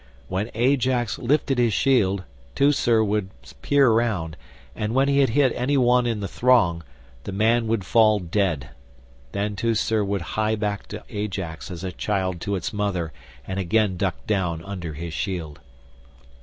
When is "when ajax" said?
0.29-1.19